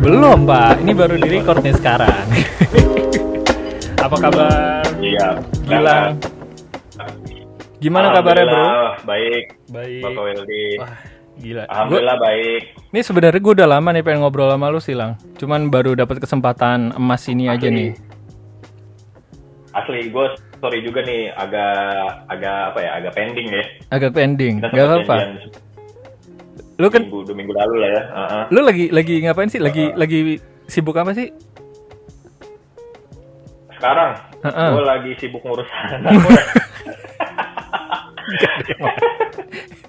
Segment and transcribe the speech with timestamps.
[0.00, 2.26] Belum pak, ini baru di record nih sekarang.
[4.06, 4.86] Apa kabar?
[5.02, 5.42] Iya.
[5.66, 6.22] Gilang.
[7.82, 8.68] Gimana kabarnya bro?
[9.02, 9.44] Baik.
[9.74, 10.02] Baik.
[10.06, 10.66] Bapak Weldi.
[10.78, 10.94] Wah,
[11.34, 11.62] gila.
[11.66, 12.62] Gua, Alhamdulillah baik.
[12.94, 15.18] ini sebenarnya gue udah lama nih pengen ngobrol sama lu silang.
[15.34, 17.74] Cuman baru dapat kesempatan emas ini aja Asli.
[17.74, 17.90] nih.
[19.74, 20.26] Asli gue
[20.60, 21.74] sorry juga nih agak
[22.28, 23.64] agak apa ya agak pending ya.
[23.90, 24.54] Agak pending.
[24.60, 25.16] Kita Gak sempat apa-apa.
[26.80, 28.02] Lu kan, Minggu, dua minggu lalu lah ya.
[28.08, 28.42] Heeh.
[28.56, 29.60] lu lagi lagi ngapain sih?
[29.60, 31.28] Lagi lagi sibuk apa sih?
[33.76, 34.70] Sekarang Heeh.
[34.76, 36.12] gue lagi sibuk ngurus anak.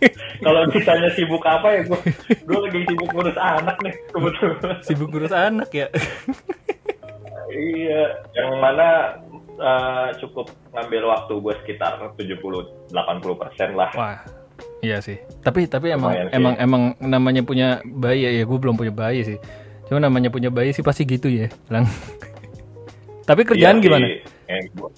[0.41, 1.99] Kalau ditanya sibuk apa ya gue
[2.43, 4.77] gue lagi sibuk ngurus anak nih kebetulan.
[4.84, 5.88] Sibuk ngurus anak ya.
[7.51, 9.20] Iya, yang mana
[9.61, 12.91] eh, cukup ngambil waktu gue sekitar 70-80
[13.38, 13.93] persen lah.
[13.93, 14.20] Wah.
[14.79, 15.17] Iya sih.
[15.39, 16.35] Tapi tapi emang Lumayan sih.
[16.35, 19.37] emang emang namanya punya bayi ya, gue belum punya bayi sih.
[19.85, 21.85] Cuma namanya punya bayi sih pasti gitu ya, Lang.
[23.29, 24.05] tapi kerjaan Iya gimana?
[24.05, 24.15] sih,
[24.48, 24.93] eh, gua-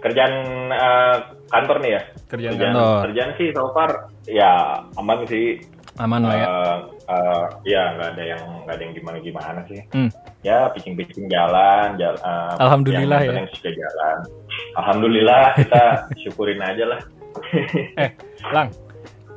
[0.00, 0.32] kerjaan
[0.68, 1.16] eh,
[1.48, 2.02] kantor nih ya.
[2.26, 3.00] Kerjaan kantor.
[3.08, 3.90] Kerjaan sih so far
[4.24, 4.52] ya
[4.94, 5.60] aman sih.
[5.96, 6.46] Aman lah ya.
[6.46, 9.80] Eh, eh, ya nggak ada yang nggak ada yang gimana gimana sih.
[9.92, 10.10] Hmm.
[10.42, 12.18] Ya pitching-pitching jalan, jalan.
[12.18, 13.54] eh, Alhamdulillah yang ya.
[13.54, 14.16] juga jalan.
[14.74, 15.82] Alhamdulillah kita
[16.26, 17.00] syukurin aja lah.
[18.02, 18.10] Eh,
[18.50, 18.68] Lang.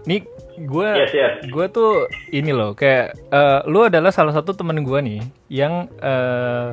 [0.06, 0.22] Nih
[0.56, 1.34] gue Yes yes.
[1.52, 5.20] gue tuh ini loh kayak eh, lu adalah salah satu temen gue nih
[5.52, 6.72] yang eh,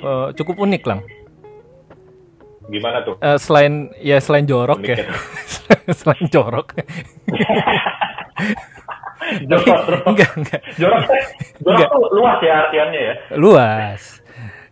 [0.00, 1.00] eh, cukup unik lang
[2.70, 3.18] Gimana tuh?
[3.18, 5.10] Eh, selain ya selain jorok Unik ya ya.
[5.98, 6.70] selain jorok
[9.46, 10.02] Jorok, jorok.
[10.06, 10.60] enggak enggak.
[10.74, 11.88] Jorok, jorok Enggak.
[11.88, 13.14] tuh luas ya artiannya ya.
[13.36, 14.02] luas.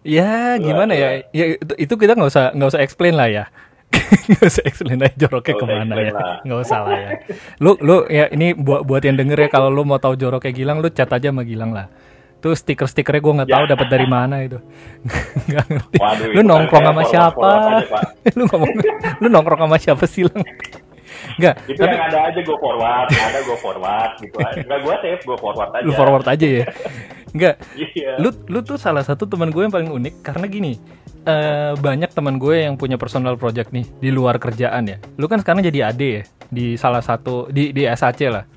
[0.03, 1.09] Ya gimana ya?
[1.31, 3.45] ya itu, itu kita nggak usah nggak usah explain lah ya.
[4.29, 6.13] Nggak usah explain aja joroknya usah ke mana ya.
[6.45, 7.11] nggak usah lah ya.
[7.57, 10.79] Lu lu ya ini buat buat yang denger ya kalau lu mau tahu joroknya Gilang
[10.81, 11.89] lu chat aja sama Gilang lah.
[12.39, 13.71] Tuh stiker-stikernya gue nggak tahu Ya.
[13.75, 14.63] dapat dari mana itu.
[15.51, 15.97] Nggak ngerti.
[15.99, 17.49] Waduh, lu nongkrong sama siapa?
[18.39, 18.71] lu ngomong
[19.19, 20.45] lu nongkrong sama siapa sih Lang
[21.37, 24.37] nggak Itu tapi yang ada aja gue forward, ada gue forward gitu.
[24.39, 25.85] Enggak gue save, gue forward aja.
[25.85, 26.65] lu forward aja ya
[27.29, 28.13] nggak Iya.
[28.17, 30.73] lu lu tuh salah satu teman gue yang paling unik karena gini
[31.23, 35.37] eh banyak teman gue yang punya personal project nih di luar kerjaan ya lu kan
[35.37, 38.49] sekarang jadi AD ya di salah satu di di SAC lah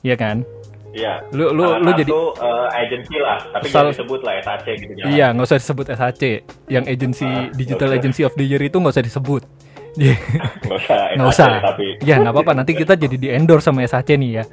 [0.00, 0.46] Iya kan
[0.92, 1.24] Iya.
[1.30, 4.92] lu lu Salah lu jadi eh, agency lah, tapi Salah- jangan disebut lah SAC gitu
[5.04, 6.22] iya nggak usah disebut SAC
[6.68, 7.98] yang agency Ah, digital usah.
[7.98, 9.42] agency of the year itu nggak usah disebut
[9.92, 10.16] Iya.
[10.64, 11.00] Nggak usah.
[11.12, 11.86] nggak usah Tapi.
[12.00, 14.44] ya nggak apa-apa nanti kita jadi di endorse sama SAC nih ya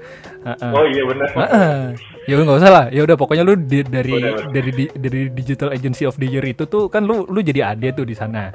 [0.41, 0.71] Heeh.
[0.71, 1.27] Oh iya benar.
[1.31, 1.79] Heeh.
[2.27, 4.51] ya udah nggak usah lah ya udah pokoknya lu di- dari udah.
[4.51, 7.95] dari di- dari digital agency of the year itu tuh kan lu lu jadi AD
[7.95, 8.51] tuh di sana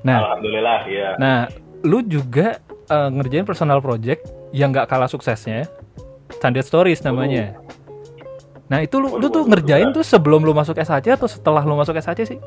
[0.00, 1.08] nah Alhamdulillah, iya.
[1.14, 1.44] Nah,
[1.82, 5.68] lu juga eh, ngerjain personal project yang nggak kalah suksesnya,
[6.32, 7.58] Standard Stories namanya.
[8.66, 11.74] Nah, itu lu, lu tuh Waduh, ngerjain tuh sebelum lu masuk SAC atau setelah lu
[11.74, 12.38] masuk SAC sih?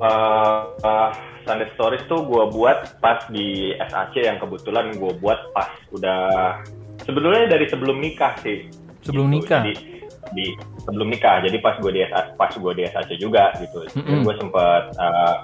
[0.00, 1.08] Eh, eh,
[1.50, 6.62] Sunday Stories tuh gue buat pas di SAC yang kebetulan gue buat pas udah
[7.02, 8.70] sebenarnya dari sebelum nikah sih.
[9.02, 9.66] Sebelum nikah?
[9.66, 9.74] Jadi
[10.30, 10.54] di
[10.86, 11.42] sebelum nikah.
[11.42, 13.82] Jadi pas gue di SAC, pas gue di SAC juga gitu.
[13.98, 14.22] Mm-mm.
[14.22, 15.36] Gue sempet eh,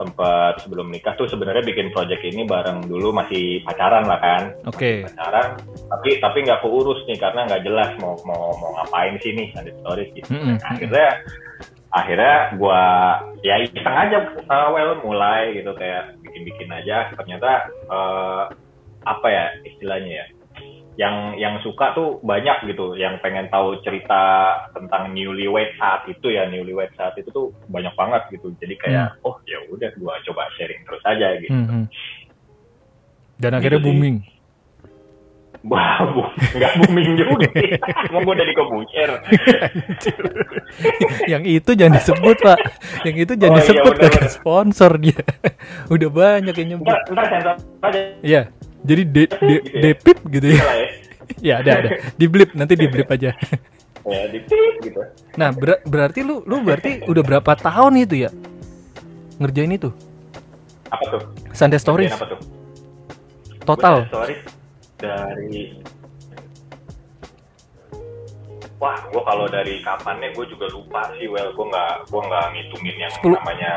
[0.00, 4.42] sempet sebelum nikah tuh sebenarnya bikin project ini bareng dulu masih pacaran lah kan.
[4.64, 5.04] Oke.
[5.04, 5.60] pacaran
[5.92, 9.74] tapi tapi nggak keurus nih karena nggak jelas mau mau mau ngapain sih nih Sunday
[9.84, 10.56] Stories gitu Mm-mm.
[10.66, 11.22] akhirnya
[11.94, 12.82] akhirnya gua
[13.46, 14.18] ya iseng aja
[14.50, 17.14] uh, well mulai gitu kayak bikin bikin aja.
[17.14, 18.44] Ternyata eh,
[19.06, 20.26] apa ya istilahnya ya
[20.94, 22.98] yang yang suka tuh banyak gitu.
[22.98, 28.22] Yang pengen tahu cerita tentang newlywed saat itu ya newlywed saat itu tuh banyak banget
[28.34, 28.50] gitu.
[28.58, 31.54] Jadi kayak oh ya udah gua coba sharing terus aja gitu.
[31.54, 31.86] Mhm.
[33.38, 34.33] Dan akhirnya Gitu sih.
[35.64, 36.20] Wah, bu,
[36.52, 37.48] nggak booming juga.
[38.12, 39.10] Emang gue udah dikebucer.
[41.32, 42.58] yang itu jangan disebut, Pak.
[43.02, 45.20] Yang itu jangan Oh, iya, disebut bener, kagak sponsor dia.
[45.94, 46.84] Udah banyak yang nyebut.
[46.84, 48.42] Ntar, ntar sensor aja Iya.
[48.84, 49.80] Jadi de, de, Gitu ya.
[49.80, 50.60] depip gitu ya.
[50.60, 50.88] ya.
[51.40, 51.88] Ya ada ada.
[52.12, 53.32] Di blip nanti di blip aja.
[54.04, 55.00] Ya, di pip gitu.
[55.34, 58.30] Nah, ber- berarti lu lu berarti udah berapa tahun itu ya?
[59.40, 59.88] Ngerjain itu?
[60.86, 61.22] Apa tuh?
[61.50, 62.40] Sunday Stories Apa tuh?
[63.64, 64.04] total.
[64.04, 64.40] Gua Stories
[65.04, 65.64] dari
[68.82, 71.24] Wah, gue kalau dari kapannya gue juga lupa sih.
[71.24, 73.38] Well, gue nggak gue nggak ngitungin yang Sepuluh.
[73.40, 73.72] namanya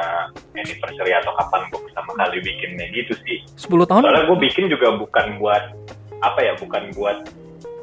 [0.52, 3.38] anniversary atau kapan gue pertama kali bikinnya gitu sih.
[3.56, 4.04] 10 tahun?
[4.04, 5.64] Soalnya gue bikin juga bukan buat
[6.20, 7.18] apa ya, bukan buat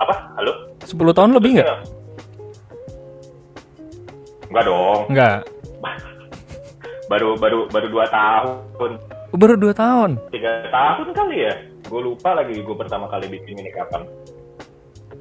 [0.02, 0.14] apa?
[0.36, 0.52] Halo?
[0.84, 1.78] 10 tahun lebih nggak?
[4.52, 5.00] Enggak dong.
[5.08, 5.38] Enggak.
[7.12, 8.92] baru baru baru dua tahun
[9.32, 10.10] Baru 2 tahun.
[10.32, 14.08] tiga tahun kali ya gue lupa lagi gue pertama kali bikin ini kapan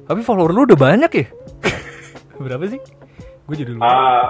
[0.04, 1.26] Tapi follower lu udah banyak ya?
[2.44, 2.80] Berapa sih?
[3.44, 3.88] Gue jadi lupa.
[3.88, 4.24] Ah,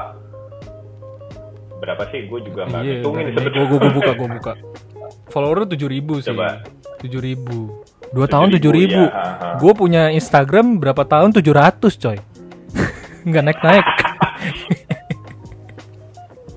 [1.79, 4.53] berapa sih gue juga nggak Iya, hitungin gue sebetulnya gue buka gue buka.
[5.29, 6.31] Follower lu 7000 sih.
[6.33, 6.63] Coba.
[7.03, 8.15] 7000.
[8.15, 8.95] 2 tahun 7.000, 7000.
[8.95, 9.59] ya, ha.
[9.59, 12.19] Gue punya Instagram berapa tahun 700 coy.
[13.29, 13.85] Nggak naik-naik.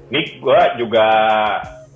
[0.07, 1.05] ini gue juga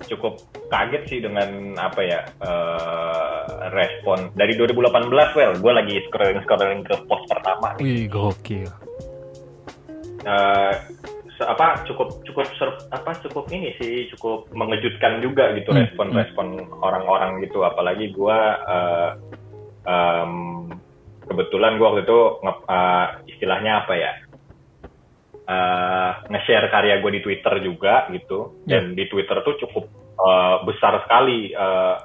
[0.04, 3.40] cukup kaget sih dengan apa ya eh,
[3.70, 7.84] respon dari 2018 well gue lagi scrolling scrolling ke post pertama nih.
[7.84, 8.72] Wih, gokil.
[11.32, 16.46] Se- apa cukup cukup ser- apa cukup ini sih cukup mengejutkan juga gitu Hmm, respon-respon
[16.78, 18.38] orang-orang gitu apalagi gue
[18.68, 19.10] eh,
[19.82, 20.32] em,
[21.24, 24.12] kebetulan gue waktu itu nge- eh, istilahnya apa ya
[25.42, 28.78] eh, nge-share karya gue di Twitter juga gitu Ya.
[28.78, 29.88] dan di Twitter tuh cukup
[30.22, 31.96] eh, besar sekali eh,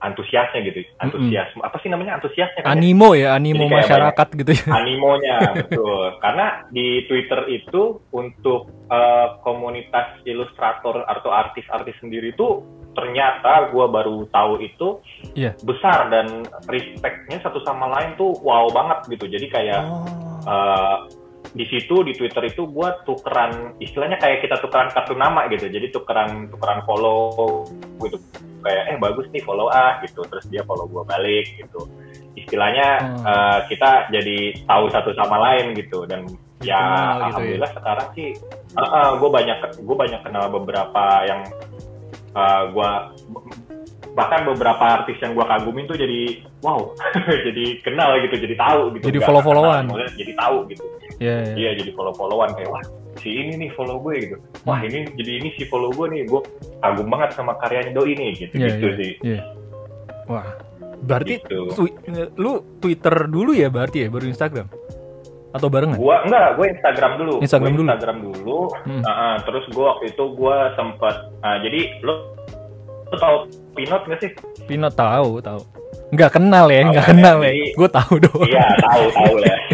[0.00, 2.72] antusiasnya gitu antusiasme apa sih namanya antusiasnya kan?
[2.72, 4.64] Animo ya, animo Jadi masyarakat gitu ya.
[4.72, 13.68] animonya betul karena di Twitter itu untuk eh, komunitas ilustrator atau artis-artis sendiri itu ternyata
[13.70, 15.04] gua baru tahu itu
[15.36, 15.52] Iya.
[15.62, 20.48] besar dan respectnya satu sama lain tuh wow banget gitu jadi kayak Oh.
[20.48, 20.96] eh,
[21.50, 25.66] di situ di Twitter itu gua tukeran istilahnya kayak kita tukeran kartu nama gitu.
[25.66, 27.66] Jadi tukeran tukeran follow
[28.06, 28.16] gitu.
[28.60, 30.22] Kayak eh bagus nih follow ah gitu.
[30.30, 31.90] Terus dia follow gua balik gitu.
[32.38, 33.24] Istilahnya Hmm.
[33.26, 36.06] eh, kita jadi tahu satu sama lain gitu.
[36.06, 36.30] Dan
[36.60, 37.24] ya Kenal gitu ya.
[37.32, 38.28] alhamdulillah sekarang sih
[39.16, 41.40] gue banyak gue banyak kenal beberapa yang
[42.36, 43.10] eh, gua
[44.10, 46.92] bahkan beberapa artis yang gua kagumin tuh jadi wow
[47.46, 49.30] jadi kenal gitu jadi tahu gitu Jadi kenal,
[49.86, 50.84] maksudnya jadi tahu gitu
[51.20, 51.54] Iya, iya.
[51.54, 52.80] Iya jadi follow followan kayak wah
[53.20, 54.36] si ini nih follow gue gitu.
[54.64, 56.40] Wah ini jadi ini si follow gue nih gue
[56.80, 59.12] kagum banget sama karyanya doi nih gitu Iya, gitu iya, sih.
[59.20, 59.40] iya.
[60.24, 60.48] Wah.
[61.04, 61.60] Berarti Gitu.
[62.40, 64.68] lu Twitter dulu ya berarti ya baru Instagram?
[65.50, 65.98] Atau barengan?
[65.98, 67.34] Gua enggak, gue Instagram dulu.
[67.44, 67.88] Instagram Gua dulu.
[67.90, 68.58] Instagram dulu.
[68.88, 69.02] Hmm.
[69.04, 72.14] Ah, ah, terus gue waktu itu gue sempat ah, jadi lo
[73.10, 73.36] lo tau
[73.72, 74.30] Pinot gak sih?
[74.64, 75.60] Pinot tahu, tahu.
[76.10, 77.18] Nggak kenal ya, Tahu nggak kan ya?
[77.22, 77.50] kenal ya.
[77.50, 78.42] Jadi- Gue tahu doang.
[78.44, 79.58] Iya tahu tahu lah.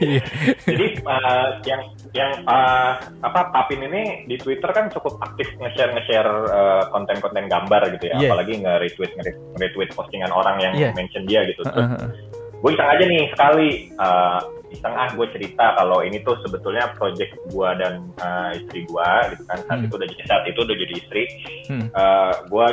[0.00, 0.22] Iya.
[0.64, 6.26] jadi ah, yang yang ah, apa Papin ini di Twitter kan cukup aktif nge-share nge-share
[6.48, 8.28] eh, konten-konten gambar gitu ya, Iya.
[8.28, 10.90] apalagi nge-retweet nge-retweet postingan orang yang Iya.
[10.92, 11.62] mention dia gitu.
[11.62, 12.10] Terus Heeh, heeh.
[12.56, 14.38] gue iseng aja nih sekali uh,
[14.70, 19.42] iseng ah gue cerita kalau ini tuh sebetulnya project gue dan uh, istri gue gitu
[19.50, 19.58] kan.
[19.66, 19.86] Saat Hmm.
[19.90, 21.22] itu udah jadi saat itu udah jadi istri.
[21.66, 21.86] Hmm.
[21.90, 22.66] uh, gue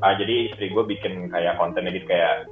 [0.00, 2.46] ah, jadi istri gue bikin kayak konten gitu kayak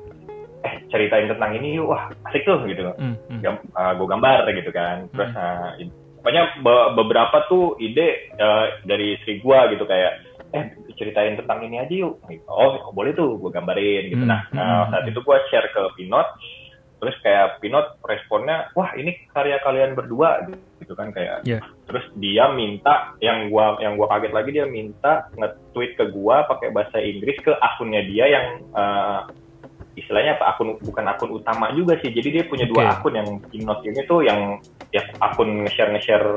[0.66, 2.82] eh ceritain tentang ini yuk wah asik tuh gitu.
[2.98, 3.40] Hmm, hmm.
[3.46, 5.06] Gam, gue gambar gitu kan.
[5.14, 10.64] Terus uh, i- pokoknya be- beberapa tuh ide uh, dari istri gue gitu kayak eh
[10.98, 12.18] ceritain tentang ini aja yuk.
[12.50, 14.24] Oh boleh tuh gue gambarin gitu.
[14.26, 15.10] Hmm, nah hmm, uh, hmm, saat hmm.
[15.14, 16.26] itu gue share ke Pinot
[16.98, 20.46] terus kayak Pinot responnya wah ini karya kalian berdua
[20.82, 21.62] gitu kan kayak Iya.
[21.86, 26.74] terus dia minta yang gua yang gua kaget lagi dia minta nge-tweet ke gua pakai
[26.74, 29.30] bahasa Inggris ke akunnya dia yang uh,
[29.98, 32.92] istilahnya apa akun bukan akun utama juga sih jadi dia punya dua Oke.
[33.02, 34.62] akun yang Pinot ini tuh yang
[34.94, 36.28] ya akun nge-share nge-share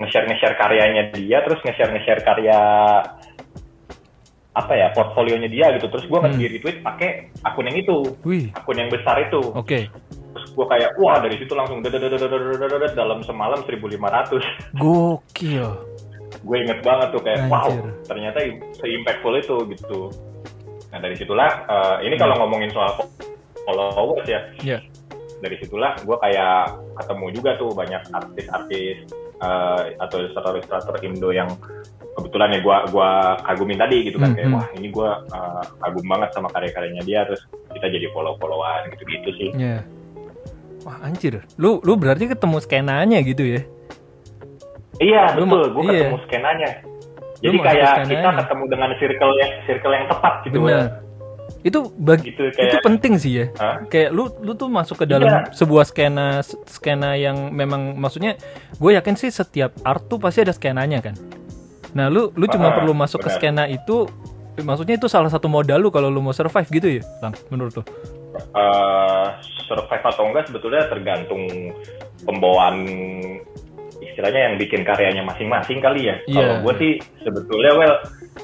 [0.00, 2.58] nge-share nge-share karyanya dia terus nge-share nge-share karya
[4.50, 6.26] apa ya portfolionya dia gitu terus gue hmm.
[6.26, 8.50] ngasih tweet pakai akun yang itu Wih.
[8.50, 9.86] akun yang besar itu oke okay.
[10.34, 15.66] terus gue kayak wah dari situ langsung dalam semalam 1500 gokil
[16.40, 17.54] gue inget banget tuh kayak Anjir.
[17.54, 17.70] wow
[18.10, 18.38] ternyata
[18.74, 20.00] se-impactful itu gitu
[20.90, 23.06] nah dari situlah uh, ini kalau ngomongin soal
[23.62, 24.82] followers ya yeah.
[25.38, 29.06] dari situlah gue kayak ketemu juga tuh banyak artis-artis
[29.38, 31.54] uh, atau ilustrator-ilustrator Indo yang
[32.20, 33.10] kebetulan ya gue gua
[33.42, 34.56] kagumin tadi gitu kan Hmm, kayak hmm.
[34.56, 39.48] wah ini gue eh, kagum banget sama karya-karyanya dia terus kita jadi follow-followan gitu-gitu sih
[39.56, 39.80] Iya.
[40.80, 41.44] Wah, anjir.
[41.56, 43.60] Lu lu berarti ketemu skenanya gitu ya?
[44.96, 45.92] Iya Lu betul, gue iya.
[46.04, 46.70] ketemu skenanya.
[47.40, 48.12] Jadi kayak skenanya.
[48.12, 50.72] kita ketemu dengan circle yang circle yang tepat gitu Benar.
[50.72, 50.84] ya.
[51.60, 53.46] Itu bagi Gitu kayak itu penting sih ya.
[53.56, 53.76] Hah?
[53.86, 55.52] Kayak lu lu tuh masuk ke dalam Iya.
[55.52, 58.36] sebuah skena skena yang memang maksudnya
[58.74, 61.12] gue yakin sih setiap art tuh pasti ada skenanya kan.
[61.90, 63.36] Nah, lu lu cuma Ah, perlu masuk ke benar.
[63.36, 64.06] skena itu
[64.58, 67.82] maksudnya itu salah satu modal lu kalau lu mau survive gitu ya, Lang, menurut lu?
[68.52, 69.26] eh,
[69.64, 71.44] survive atau enggak sebetulnya tergantung
[72.20, 72.86] pembawaan
[74.00, 76.16] istilahnya yang bikin karyanya masing-masing kali ya.
[76.24, 76.36] Iya.
[76.36, 77.94] Kalau gue sih sebetulnya well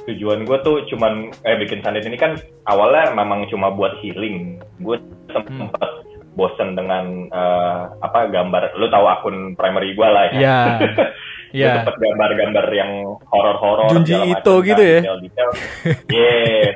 [0.04, 1.12] tujuan gue tuh cuman
[1.42, 4.60] eh bikin sandet ini kan awalnya memang cuma buat healing.
[4.78, 5.68] Gue Hmm.
[5.68, 5.90] sempet
[6.32, 10.34] bosen dengan eh, apa gambar lu tahu akun primary gue lah ya.
[10.34, 10.58] Iya.
[11.50, 11.66] Iya.
[11.66, 12.92] Gue sempet gambar-gambar yang
[13.26, 13.88] horor-horor.
[13.92, 14.34] Junji macem,
[14.64, 15.00] gitu kan, ya?
[15.02, 15.50] Detail-detail.
[16.10, 16.68] Yeah.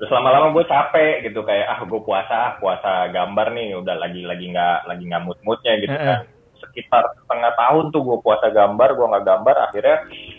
[0.00, 4.24] Terus lama-lama gue capek gitu kayak ah gue puasa ah puasa gambar nih udah lagi
[4.24, 6.24] lagi nggak lagi nggak mood moodnya gitu kan
[6.56, 9.96] sekitar setengah tahun tuh gue puasa gambar gue nggak gambar akhirnya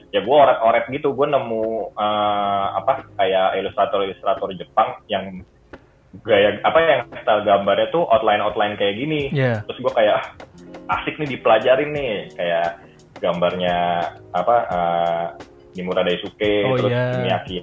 [0.09, 5.45] ya gue oret-oret gitu gue nemu eh, apa kayak ilustrator-ilustrator Jepang yang
[6.25, 9.61] gaya apa yang style gambarnya tuh outline outline kayak gini Iya.
[9.69, 10.25] terus gue kayak
[10.89, 12.81] "Ah, asik nih dipelajarin nih kayak
[13.21, 13.77] gambarnya
[14.33, 15.25] apa uh,
[15.71, 17.05] Nimura Daisuke Oh, terus iya.
[17.21, 17.57] Miyaki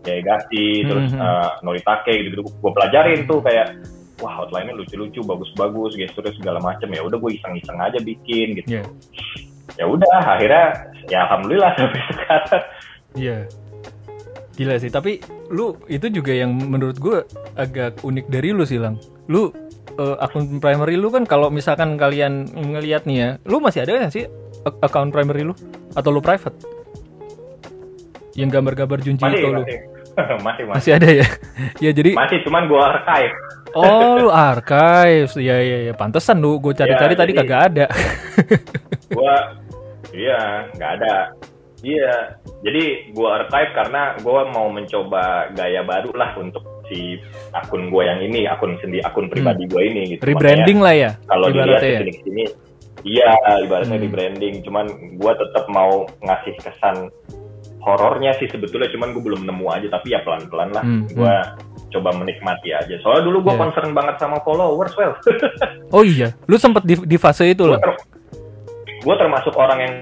[0.00, 1.20] Yaegashi terus Mhm.
[1.20, 3.76] uh, Noritake gitu gue pelajarin tuh kayak
[4.20, 8.82] wah outline-nya lucu-lucu bagus-bagus gesturnya segala macem ya udah gue iseng-iseng aja bikin gitu Iya.
[9.76, 10.66] ya udah akhirnya
[11.08, 12.64] ya alhamdulillah sampai sekarang
[13.10, 13.38] Iya.
[14.54, 17.24] Gila sih, tapi lu itu juga yang menurut gue
[17.56, 19.00] agak unik dari lu sih, Lang.
[19.26, 19.48] Lu
[19.96, 24.12] eh, akun primary lu kan kalau misalkan kalian ngelihat nih ya, lu masih ada nggak
[24.12, 24.28] sih
[24.80, 25.54] account primary lu
[25.92, 26.56] atau lu private?
[28.32, 29.60] Yang gambar-gambar Junji masih itu lu.
[29.60, 29.78] masih
[30.46, 31.26] masih masih Masih ada ya?
[31.84, 33.34] ya jadi masih cuman gue archive
[33.72, 35.34] oh lu archives.
[35.34, 37.86] Iya iya iya, pantesan lu gue cari-cari Ya, tadi jadi- kagak ada.
[39.10, 39.34] gua
[40.10, 40.38] iya
[40.72, 41.14] nggak ada
[41.80, 47.18] iya jadi gua archive karena gua mau mencoba gaya baru lah untuk si
[47.52, 50.30] akun gua yang ini akun sendi akun pribadi gua ini gitu Hmm.
[50.30, 51.10] Rebranding lah ya.
[51.24, 51.98] Kalau dilihat ya.
[51.98, 52.42] ke sini ke sini
[53.02, 54.04] iya ibaratnya Hmm.
[54.04, 57.08] rebranding cuman gua tetap mau ngasih kesan
[57.80, 58.92] horornya sih sebetulnya.
[58.92, 60.84] Cuman gua belum nemu aja tapi ya pelan pelan lah.
[60.84, 61.56] Hmm, gua
[61.90, 62.94] coba menikmati aja.
[63.00, 63.62] Soalnya dulu gua Iya.
[63.64, 65.16] concern banget sama followers well
[65.96, 69.16] Oh iya, lu sempet di, di fase itu gue loh.
[69.16, 69.94] termasuk orang yang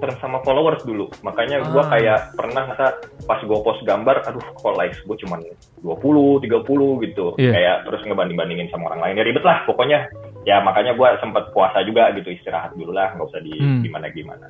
[0.00, 1.92] concern sama followers dulu makanya gue Ah.
[1.92, 5.44] kayak pernah masa pas gue post gambar aduh kok likes gue cuman
[5.78, 7.52] 20 30 gitu Iya.
[7.52, 10.08] kayak terus ngebanding bandingin sama orang lain ya ribet lah pokoknya
[10.42, 13.84] ya makanya gue sempet puasa juga gitu istirahat dulu lah nggak usah di Hmm.
[13.84, 14.46] gimana gimana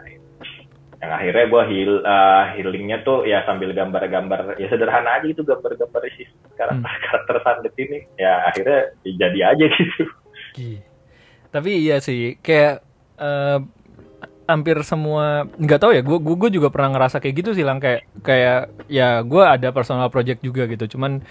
[1.00, 6.06] yang akhirnya gue heal uh, healingnya tuh ya sambil gambar-gambar ya sederhana aja gitu gambar-gambar
[6.14, 7.02] si karakter Hmm.
[7.02, 10.04] karakter Sandet ini ya akhirnya jadi aja gitu
[10.52, 10.80] Iya.
[11.50, 12.78] Tapi iya sih, kayak
[13.16, 13.58] eh,
[14.50, 18.04] hampir semua nggak tahu ya, gue gue juga pernah ngerasa kayak gitu sih, lang kayak
[18.20, 21.22] kayak ya gue ada personal project juga gitu, cuman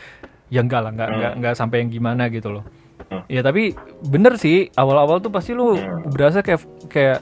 [0.47, 2.63] ya enggak lah, enggak enggak enggak sampai yang gimana gitu loh.
[3.09, 3.23] Hmm.
[3.27, 6.09] Ya tapi bener sih, awal-awal tuh pasti lu Hmm.
[6.09, 7.19] berasa kayak kayak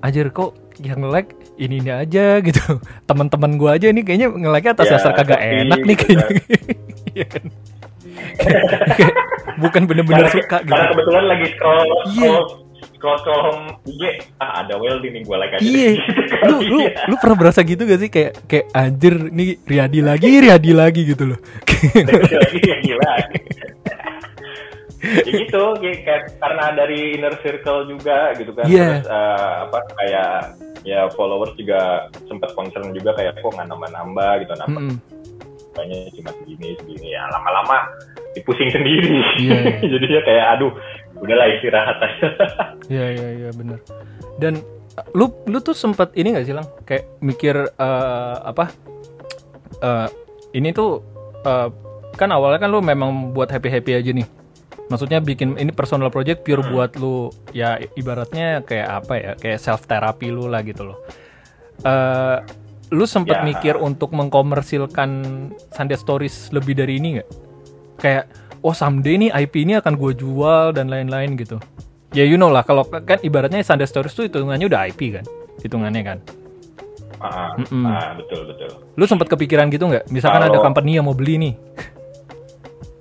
[0.00, 2.78] ajar kok yang nge-like ini ini aja gitu.
[3.04, 6.26] Teman-teman gue aja ini kayaknya nge-like atas Ya, dasar kagak sepi enak nih gitu kayaknya.
[7.18, 7.44] Iya kan?
[8.94, 9.14] Kayak
[9.58, 10.70] bukan bener-bener suka gitu.
[10.70, 11.98] karena kebetulan lagi scroll Iya.
[12.06, 12.46] scroll
[12.96, 14.02] scroll scroll home IG
[14.42, 15.90] ah ada well nih gue like aja Iya,
[16.50, 18.10] lu lu lu pernah berasa gitu gak sih?
[18.10, 21.38] Kayak kayak anjir nih Riyadi lagi Riyadi lagi gitu loh.
[21.94, 23.28] Lagi lagi ya gila ya
[25.22, 28.66] gitu kayak, kayak karena dari inner circle juga gitu kan.
[28.66, 28.98] Iya.
[28.98, 30.30] terus eh, apa kayak
[30.82, 34.82] ya followers juga sempat concern juga kayak kok nggak nambah nambah gitu nambah.
[34.90, 34.98] Mm-mm.
[35.78, 37.08] kayaknya cuma segini segini.
[37.14, 37.86] Ya lama-lama
[38.34, 39.22] dipusing sendiri.
[39.38, 39.86] Iya, iya.
[39.94, 40.72] jadinya kayak aduh
[41.18, 42.26] udahlah istirahat aja
[42.94, 43.78] Iya iya iya benar.
[44.38, 44.62] Dan
[44.96, 48.72] uh, lu lu tuh sempet ini gak sih lang kayak mikir eh, apa
[49.78, 50.08] eh,
[50.52, 51.04] ini tuh
[51.42, 51.68] eh,
[52.16, 54.26] kan awalnya kan lu memang buat happy happy aja nih.
[54.88, 59.84] Maksudnya bikin ini personal project pure buat lu ya ibaratnya kayak apa ya kayak self
[59.84, 60.98] therapy lu lah gitu loh.
[61.84, 62.38] Eh
[62.88, 63.44] lu sempet Ya.
[63.44, 65.10] mikir untuk mengkomersilkan
[65.76, 67.28] Sunday Stories lebih dari ini nggak?
[68.00, 68.24] Kayak
[68.60, 71.58] oh someday nih IP ini akan gue jual dan lain-lain gitu.
[72.10, 75.24] Ya you know lah kalau kan ibaratnya Sunday Stories tuh hitungannya udah IP kan,
[75.58, 76.18] hitungannya kan.
[77.18, 77.82] Ah, Mm-mm.
[77.82, 80.06] ah, betul betul Lu sempat kepikiran gitu nggak?
[80.08, 81.54] Misalkan ada Kalau- company yang mau beli nih,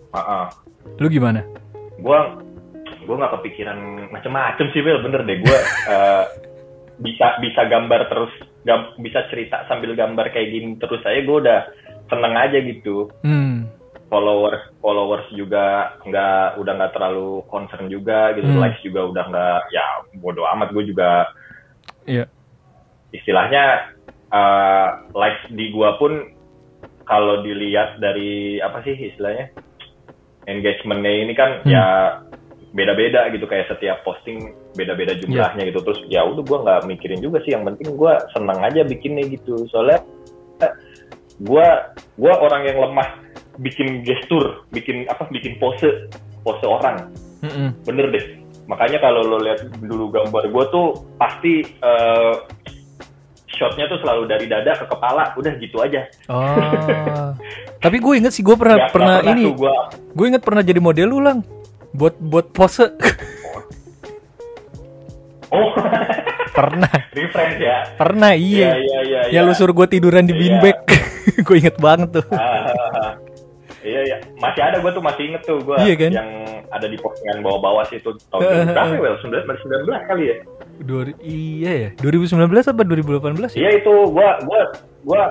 [0.09, 0.45] Ah, ah.
[0.97, 1.45] lu gimana?
[1.97, 2.37] gua
[3.03, 3.77] gua nggak kepikiran
[4.09, 5.57] macem-macem sih Will bener deh gua
[5.93, 6.23] eh,
[6.97, 8.33] bisa bisa gambar terus
[8.63, 11.59] gam- bisa cerita sambil gambar kayak gini terus saya gua udah
[12.07, 13.69] seneng aja gitu Hmm,
[14.07, 18.63] followers followers juga nggak udah nggak terlalu concern juga gitu Hmm.
[18.63, 19.85] likes juga udah nggak ya
[20.23, 21.27] bodo amat gue juga
[22.07, 22.23] iya.
[23.11, 23.93] istilahnya
[24.27, 26.35] eh, likes di gua pun
[27.07, 29.51] kalau dilihat dari apa sih istilahnya
[30.47, 31.71] engagementnya ini kan Hmm.
[31.71, 31.85] ya
[32.75, 37.39] beda-beda gitu kayak setiap posting beda-beda jumlahnya gitu terus ya udah gua nggak mikirin juga
[37.43, 40.03] sih yang penting gua seneng aja bikinnya gitu soalnya
[41.43, 43.26] gua gua orang yang lemah
[43.57, 46.09] bikin gestur bikin apa bikin pose
[46.41, 47.09] pose orang
[47.39, 47.73] Mm-mm.
[47.83, 48.25] bener deh
[48.65, 52.35] makanya kalau lo lihat dulu gambar gue tuh pasti eh,
[53.47, 57.33] shotnya tuh selalu dari dada ke kepala udah gitu aja Oh.
[57.77, 60.77] Tapi gue inget sih gue pernah Nggak- pernah nggak ini, gua gue inget pernah jadi
[60.77, 61.45] model lu lang,
[61.91, 62.89] buat buat pose.
[65.47, 65.71] Oh,
[66.57, 67.77] Pernah, reference ya.
[67.95, 68.75] pernah iya.
[68.75, 69.19] iya, iya.
[69.31, 70.59] Ya lu suruh gue tiduran di Iya.
[70.59, 70.77] beanbag.
[71.39, 72.25] gue inget banget tuh.
[72.29, 73.11] Ah, ah, ah.
[73.87, 74.17] Iya, iya.
[74.35, 76.11] Masih ada gue tuh masih inget tuh gue Iya kan?
[76.11, 76.29] yang
[76.67, 78.99] ada di postingan bawah-bawah situ tahun Eh, eh, berapa ya?
[78.99, 80.35] Well, 19 kali ya.
[80.77, 83.59] Dua, iya ya, 2019 apa 2018 ya?
[83.65, 84.61] Iya itu gue gue
[85.07, 85.21] gue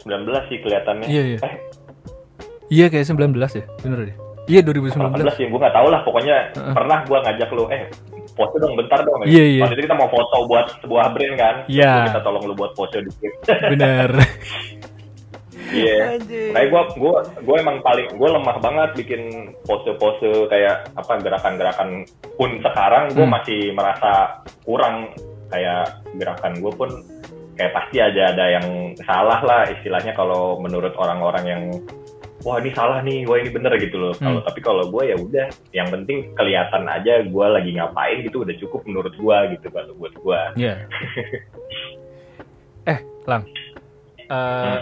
[0.00, 1.06] 19 sih kelihatannya.
[1.08, 1.38] Iya, iya.
[1.42, 1.54] Eh,
[2.70, 4.16] Iya kayak 19 ya, bener deh.
[4.46, 5.26] Iya 2019.
[5.26, 6.00] 18 sih, gue nggak tahu lah.
[6.06, 6.74] Pokoknya Heeh.
[6.74, 7.90] pernah gue ngajak lu, eh
[8.34, 9.26] foto dong bentar dong.
[9.26, 9.62] Iya, iya.
[9.66, 11.54] Waktu itu kita mau foto buat sebuah brand kan.
[11.66, 11.92] Iya.
[12.06, 13.32] Terus Kita tolong lu buat foto dikit.
[13.74, 14.10] Bener.
[15.70, 15.96] Iya.
[16.14, 16.50] Anjir.
[16.50, 19.22] Kayak gue gue gue emang paling gue lemah banget bikin
[19.64, 23.32] pose-pose kayak apa gerakan-gerakan pun sekarang gue Hmm.
[23.32, 25.10] masih merasa kurang
[25.48, 26.88] kayak gerakan gue pun
[27.54, 28.66] kayak pasti aja ada yang
[28.98, 31.62] salah lah istilahnya kalau menurut orang-orang yang
[32.40, 34.46] wah ini salah nih wah ini bener gitu loh kalau Hmm.
[34.48, 38.80] tapi kalau gue ya udah yang penting kelihatan aja gue lagi ngapain gitu udah cukup
[38.84, 40.74] menurut gue gitu kalau buat gue Iya.
[42.86, 43.44] eh, Lang.
[44.24, 44.78] Eh,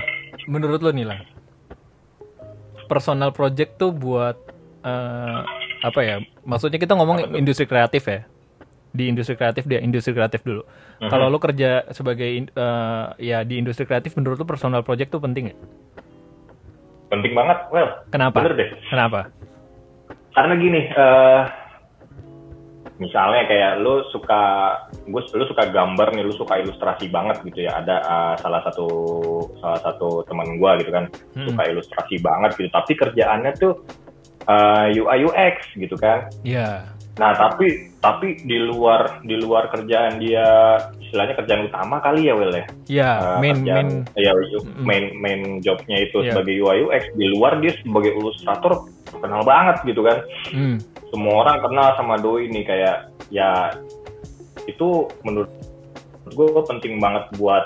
[0.49, 1.21] menurut lo nih, Lang.
[2.89, 4.37] Personal project tuh buat
[4.81, 5.41] eh,
[5.85, 6.25] apa ya?
[6.49, 8.25] Maksudnya kita ngomong industri kreatif ya.
[8.89, 10.65] Di industri kreatif dia industri kreatif dulu.
[11.05, 11.13] Mhm.
[11.13, 15.53] Kalau lo kerja sebagai eh, ya di industri kreatif menurut lo personal project tuh penting
[15.53, 15.57] ya?
[17.09, 18.37] penting banget well Kenapa?
[18.41, 19.21] bener deh Kenapa?
[20.37, 21.43] karena gini eh
[22.99, 24.41] misalnya kayak lu suka
[25.05, 27.79] gue lu suka gambar nih lu suka ilustrasi banget gitu ya.
[27.79, 28.87] Ada eh, salah satu
[29.59, 31.47] salah satu teman gue gitu kan Hmm.
[31.49, 32.69] suka ilustrasi banget gitu.
[32.69, 33.73] Tapi kerjaannya tuh
[34.45, 36.27] eh, UI UX gitu kan.
[36.43, 36.85] Ya.
[37.19, 42.55] nah tapi tapi di luar di luar kerjaan dia istilahnya kerjaan utama kali ya Will
[42.55, 42.65] ya?
[42.87, 44.23] Ya, Eh, main kerjaan- main.
[44.23, 44.33] ya,
[44.79, 46.31] main main jobnya itu Iya.
[46.31, 50.23] sebagai UI UX di luar dia sebagai ilustrator kenal banget gitu kan.
[50.55, 50.79] Hmm,
[51.13, 52.99] semua orang kenal sama doi nih kayak
[53.33, 53.73] ya
[54.69, 55.49] itu menurut
[56.29, 57.65] gue penting banget buat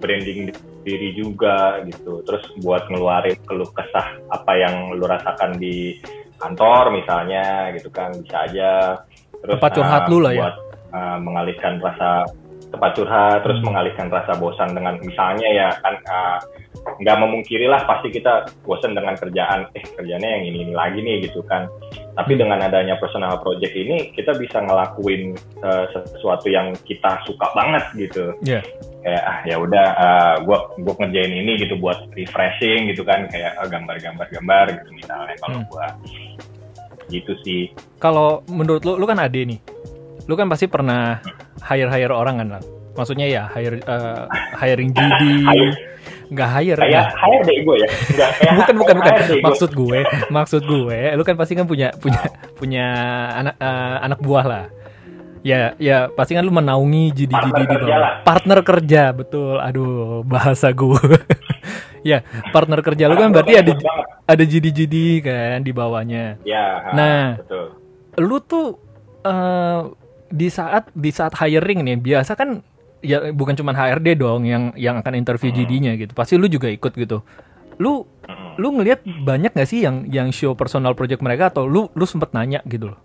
[0.00, 0.50] branding
[0.82, 6.00] diri juga gitu terus buat ngeluarin keluh kesah apa yang lu rasakan di
[6.42, 8.72] kantor misalnya gitu kan bisa aja
[9.38, 10.40] terus Tempat curhat uh, lu lah ya.
[10.42, 10.56] buat
[10.90, 12.26] uh, mengalihkan rasa
[12.74, 13.66] tempat curhat terus Hmm.
[13.70, 16.38] mengalihkan rasa bosan dengan misalnya ya kan uh,
[16.82, 21.26] nggak memungkiri lah pasti kita bosan dengan kerjaan eh kerjanya yang ini ini lagi nih
[21.30, 21.66] gitu kan
[22.14, 27.84] tapi dengan adanya personal project ini kita bisa ngelakuin uh, sesuatu yang kita suka banget
[27.96, 28.60] gitu ya.
[29.02, 33.54] kayak ah ya udah uh, gua gua ngerjain ini gitu buat refreshing gitu kan kayak
[33.58, 35.68] ah, gambar-gambar gambar gitu misalnya kalau Hmm.
[35.70, 35.86] gua
[37.12, 37.68] gitu sih
[38.00, 39.60] Kalau menurut lu, lu kan ade nih.
[40.26, 41.20] Lu kan pasti pernah
[41.62, 42.64] hire-hire orang kan, Lang?
[42.92, 44.22] Maksudnya ya hire eh,
[44.56, 45.72] hiring GD, Hire.
[46.28, 47.02] nggak hire kayak ya.
[47.12, 47.88] HRD gue ya.
[48.16, 49.14] Nggak, kayak bukan bukan bukan.
[49.42, 52.20] maksud gue maksud gue lu kan pasti kan punya punya
[52.56, 52.86] punya
[53.34, 54.64] anak eh, anak buah lah.
[55.42, 58.22] Ya ya pasti kan lu menaungi GD GD di bawah.
[58.22, 59.58] partner kerja betul.
[59.58, 60.96] Aduh bahasa gue.
[62.02, 63.72] Ya partner kerja lu kan berarti ada
[64.24, 66.34] ada GD GD kan di bawahnya.
[66.42, 67.38] Ya Nah.
[67.38, 67.78] betul.
[68.18, 68.74] lu tuh
[69.22, 69.80] eh,
[70.26, 72.58] di saat di saat hiring nih biasa kan
[73.02, 75.58] ya bukan cuma HRD dong yang yang akan interview Hmm.
[75.60, 76.14] GD-nya gitu.
[76.14, 77.20] Pasti lu juga ikut gitu.
[77.76, 78.54] Lu Mm-mm.
[78.62, 82.30] lu ngelihat banyak gak sih yang yang show personal project mereka atau lu lu sempet
[82.30, 82.98] nanya gitu loh?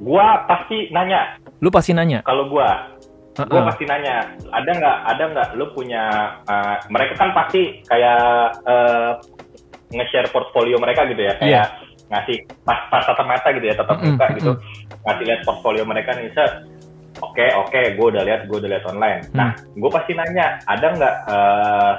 [0.00, 1.36] Gua pasti nanya.
[1.60, 2.24] Lu pasti nanya?
[2.24, 2.90] Kalau gua
[3.36, 3.66] gua Heeh.
[3.70, 4.34] pasti nanya.
[4.50, 6.02] Ada nggak ada nggak lu punya
[6.44, 8.20] uh, mereka kan pasti kayak
[8.66, 9.12] uh,
[9.92, 11.36] nge-share portfolio mereka gitu ya.
[11.38, 11.66] Kayak
[12.10, 14.52] ngasih pas pas tatap mata gitu ya tatap muka gitu.
[15.06, 16.26] ngasih lihat portfolio mereka nih
[17.18, 21.16] oke oke gue udah lihat gue udah lihat online nah gue pasti nanya ada nggak
[21.26, 21.94] uh,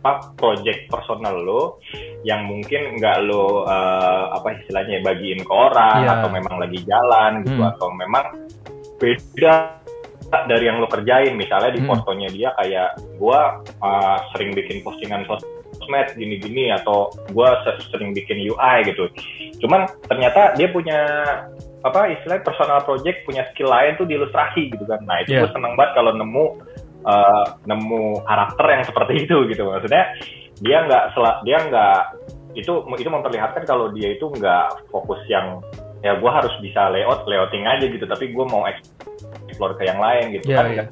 [0.00, 1.76] apa project personal lo
[2.24, 6.12] yang mungkin nggak lo uh, apa istilahnya ya, bagiin ke orang Iya.
[6.20, 7.72] atau memang lagi jalan gitu Hmm.
[7.76, 8.24] atau memang
[8.96, 9.76] beda
[10.48, 11.90] dari yang lo kerjain misalnya di Hmm.
[11.92, 18.40] fotonya dia kayak gua uh, sering bikin postingan sosmed gini-gini atau gua se- sering bikin
[18.48, 19.04] UI gitu
[19.60, 21.00] cuman ternyata dia punya
[21.80, 25.48] apa istilahnya personal project punya skill lain tuh di ilustrasi gitu kan nah itu Iya.
[25.48, 26.44] gue seneng banget kalau nemu
[27.08, 30.04] uh, nemu karakter yang seperti itu gitu maksudnya
[30.60, 31.02] dia nggak
[31.48, 31.98] dia nggak
[32.58, 35.64] itu itu memperlihatkan kalau dia itu nggak fokus yang
[36.04, 40.36] ya gue harus bisa layout layouting aja gitu tapi gue mau explore ke yang lain
[40.36, 40.84] gitu Iya, kan iya.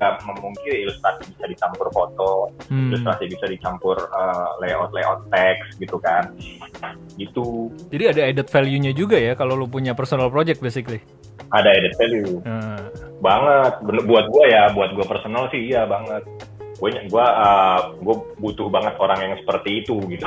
[0.00, 2.88] Nggak memungkiri ilustrasi bisa dicampur foto Hmm.
[2.88, 6.32] ilustrasi bisa dicampur uh, layout layout teks gitu kan.
[7.20, 7.68] Gitu.
[7.92, 11.02] Jadi ada added value-nya juga ya kalau lu punya personal project basically?
[11.50, 12.40] Ada added value.
[12.46, 12.80] Nah,
[13.20, 13.72] banget.
[14.06, 16.24] Buat gue ya buat gue personal sih iya banget.
[16.80, 20.24] Gue gue uh, gue butuh banget orang yang seperti itu gitu.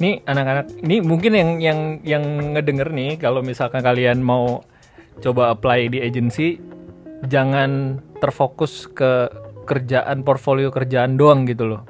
[0.00, 2.24] Nih anak-anak ini mungkin yang yang yang
[2.56, 4.64] ngedenger nih kalau misalkan kalian mau
[5.20, 6.56] coba apply di agency
[7.28, 9.26] jangan terfokus ke
[9.62, 11.82] kerjaan portfolio kerjaan doang gitu loh.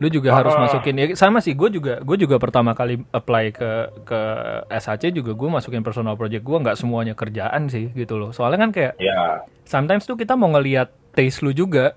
[0.00, 0.64] Lu juga harus Ah.
[0.64, 3.70] masukin ya sama sih gue juga gue juga pertama kali apply ke
[4.02, 4.20] ke
[4.72, 8.32] SHC juga gue masukin personal project gue nggak semuanya kerjaan sih gitu loh.
[8.32, 11.92] Soalnya kan kayak Ya, sometimes tuh kita mau ngelihat taste lu juga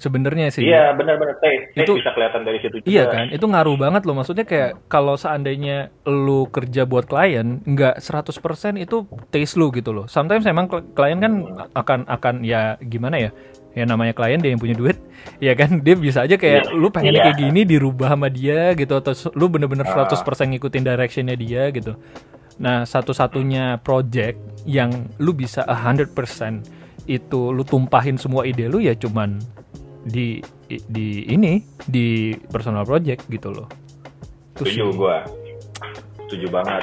[0.00, 2.88] sebenarnya sih iya benar-benar taste, taste Itu- bisa kelihatan dari situ juga.
[2.88, 4.16] Iya kan, itu ngaruh banget loh.
[4.16, 8.40] Maksudnya kayak kalau seandainya lu kerja buat klien, nggak 100%
[8.74, 10.08] itu taste lu gitu loh.
[10.08, 11.32] Sometimes emang kl- klien kan
[11.70, 13.30] akan akan ya gimana ya?
[13.70, 14.96] Ya namanya klien dia yang punya duit,
[15.38, 16.74] ya kan dia bisa aja kayak Iya.
[16.74, 17.26] lu pengennya Iya.
[17.30, 20.08] kayak gini dirubah sama dia gitu atau lu bener-bener Ah.
[20.08, 20.16] 100%
[20.50, 21.94] ngikutin directionnya dia gitu.
[22.56, 26.60] Nah, satu-satunya project yang lu bisa 100%
[27.06, 29.40] itu lu tumpahin semua ide lu ya cuman
[30.04, 33.68] di di ini di personal project gitu loh.
[34.56, 35.24] Setuju gua.
[36.26, 36.82] Setuju banget.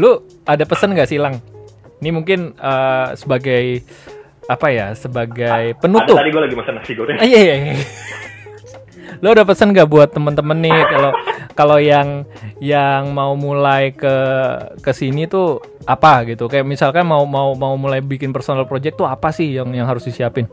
[0.00, 1.38] Lu ada pesan nggak sih Lang?
[2.02, 3.84] Ini mungkin eh, sebagai
[4.50, 4.92] apa ya?
[4.92, 6.16] Sebagai penutup.
[6.18, 7.16] Ada tadi gua lagi makan nasi goreng.
[7.20, 7.74] Ah, iya, iya, iya.
[9.22, 11.10] Lo ada pesan nggak buat temen-temen nih kalau
[11.54, 12.26] kalau yang
[12.58, 14.16] yang mau mulai ke
[14.82, 16.50] ke sini tuh apa gitu?
[16.50, 20.04] Kayak misalkan mau mau mau mulai bikin personal project tuh apa sih yang yang harus
[20.04, 20.50] disiapin?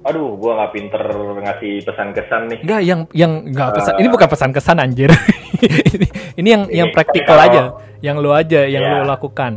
[0.00, 1.02] Aduh, gua nggak pinter
[1.44, 2.58] ngasih pesan-kesan nih.
[2.64, 3.92] Enggak, yang yang enggak pesan.
[4.00, 5.10] Ini bukan pesan kesan anjir.
[5.94, 6.06] ini,
[6.40, 7.62] ini yang Ini, yang tapi praktikal kalau- aja,
[8.00, 8.92] yang lu aja yang Iya.
[8.96, 9.52] lu lakukan.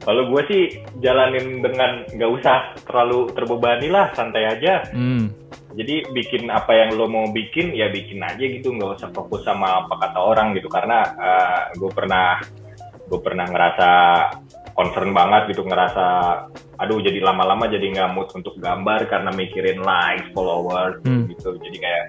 [0.00, 0.62] Kalau gue sih
[0.98, 4.82] jalanin dengan nggak usah terlalu terbebani lah, santai aja.
[4.90, 5.28] Hmm.
[5.70, 9.86] Jadi bikin apa yang lo mau bikin ya bikin aja gitu, nggak usah fokus sama
[9.86, 10.66] apa kata orang gitu.
[10.66, 11.04] Karena
[11.76, 12.42] gue pernah
[13.06, 13.90] gue pernah ngerasa
[14.72, 16.04] concern banget gitu, ngerasa
[16.80, 21.28] aduh jadi lama-lama jadi nggak mood untuk gambar karena mikirin likes, followers Hmm.
[21.28, 21.56] gitu.
[21.58, 22.04] Jadi kayak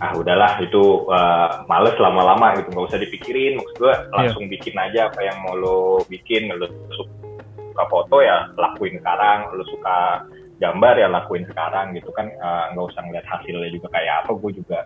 [0.00, 3.58] ah udahlah itu uh, males lama-lama gitu nggak usah dipikirin.
[3.58, 6.50] Maksud gue langsung bikin aja apa yang mau lo bikin.
[6.50, 9.50] Lo suka foto ya lakuin sekarang.
[9.54, 10.26] Lo suka
[10.62, 12.30] gambar ya lakuin sekarang gitu kan.
[12.38, 14.30] Uh, nggak usah ngeliat hasilnya juga kayak apa.
[14.38, 14.78] Gue juga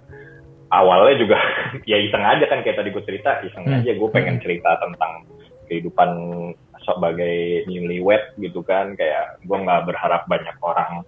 [0.72, 1.38] awalnya juga
[1.90, 3.77] ya iseng aja kan kayak tadi gue cerita iseng Hmm.
[3.81, 3.92] aja.
[3.92, 5.25] Gue pengen cerita tentang
[5.66, 6.11] kehidupan
[6.87, 11.03] sebagai newlywed gitu kan kayak gue nggak berharap banyak orang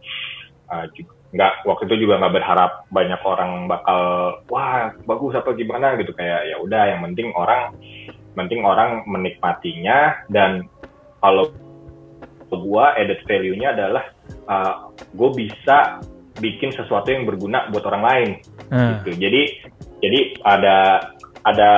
[0.68, 0.86] uh,
[1.28, 4.00] nggak waktu itu juga nggak berharap banyak orang bakal
[4.48, 5.94] wah bagus apa gimana?
[6.00, 7.76] gitu kayak ya udah yang penting orang
[8.32, 10.64] penting orang menikmatinya dan
[11.20, 11.52] kalau
[12.48, 14.04] gua added value-nya adalah
[14.48, 16.00] uh, gue bisa
[16.40, 18.30] bikin sesuatu yang berguna buat orang lain.
[18.72, 19.20] Nah, gitu.
[19.20, 19.42] Jadi
[19.98, 20.76] jadi ada
[21.44, 21.70] ada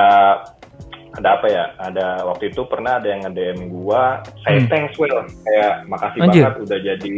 [1.11, 1.65] ada apa ya?
[1.77, 4.69] Ada waktu itu pernah ada yang nge-DM gua, saya Hmm.
[4.71, 6.41] thanks well, kayak makasih Anjir.
[6.47, 7.13] banget udah jadi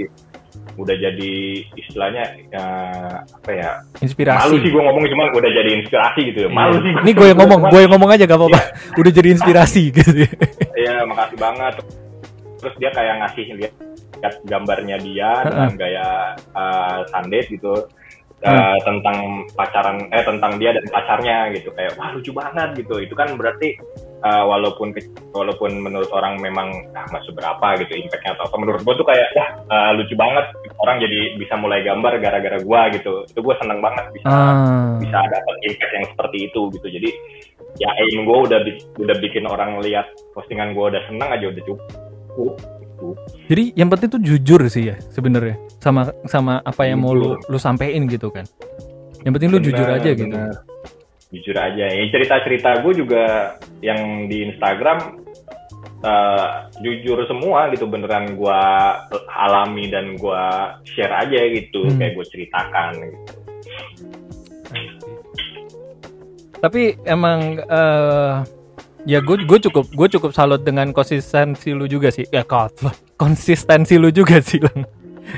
[0.73, 1.33] udah jadi
[1.77, 3.69] istilahnya eh, apa ya?
[3.93, 4.57] Malu inspirasi.
[4.57, 6.49] sih gua ngomong cuman udah jadi inspirasi gitu ya.
[6.49, 6.89] Malu sih.
[6.89, 6.93] Iya.
[6.93, 7.01] gua.
[7.05, 8.61] Ini gue yang ngomong, Cuman, gue yang ngomong aja gak apa-apa.
[9.01, 10.11] Udah jadi inspirasi gitu.
[10.73, 11.73] Iya, makasih banget.
[12.63, 13.73] Terus dia kayak ngasih lihat
[14.23, 16.07] lihat gambarnya dia dengan gaya
[16.55, 17.75] uh, sandet gitu.
[18.43, 18.79] Uh, Hmm.
[18.83, 19.17] tentang
[19.55, 21.71] pacaran eh tentang dia dan pacarnya gitu.
[21.73, 22.99] Kayak wah lucu banget gitu.
[22.99, 23.79] Itu kan berarti
[24.23, 24.91] uh, walaupun
[25.31, 29.27] walaupun menurut orang memang ah, nggak seberapa gitu impactnya atau apa menurut gua tuh kayak
[29.33, 30.45] ya uh, lucu banget.
[30.83, 33.23] Orang jadi bisa mulai gambar gara-gara gua gitu.
[33.27, 34.99] Itu gua seneng banget bisa Ah.
[34.99, 36.87] bisa dapat impact yang seperti itu gitu.
[36.99, 37.09] Jadi
[37.81, 38.59] ya aim gue udah
[39.01, 40.05] udah bikin orang lihat
[40.37, 42.53] postingan gue udah seneng aja udah cukup
[43.03, 43.19] gitu.
[43.45, 47.57] Jadi yang penting tuh jujur sih ya sebenarnya sama sama apa yang mau lu lu
[47.57, 48.47] sampein gitu kan.
[49.21, 50.31] Yang penting lu Bener, jujur aja gitu.
[50.31, 50.55] bener.
[51.33, 53.23] jujur aja ya cerita cerita gue juga
[53.81, 55.17] yang di Instagram
[55.99, 58.59] eh, jujur semua gitu beneran gue
[59.33, 60.43] alami dan gue
[60.85, 61.97] share aja gitu Hmm.
[61.97, 63.33] kayak gue ceritakan gitu
[66.61, 68.33] Tapi emang eh
[69.03, 72.27] ya gue gue cukup gue cukup salut dengan konsistensi lu juga sih.
[72.31, 72.43] Ya
[73.21, 74.87] konsistensi lu juga sih Lang.